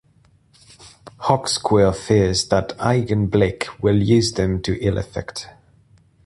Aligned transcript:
Hawksquill 1.19 1.91
fears 1.93 2.47
that 2.47 2.75
Eigenblick 2.79 3.79
will 3.83 4.01
use 4.01 4.31
them 4.31 4.59
to 4.63 4.83
ill-effect. 4.83 5.49